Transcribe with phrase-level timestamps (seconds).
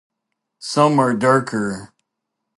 [0.57, 1.93] Some are darker.